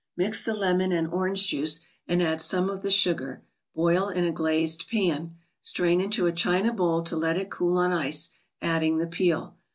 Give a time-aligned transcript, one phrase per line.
[0.17, 3.43] Mix the lemon and orange juice, and add some of the sugar;
[3.75, 5.35] boil in a glazed pan.
[5.61, 8.31] Strain into a china bowl to let it cool on ice,
[8.63, 9.55] adding the peel.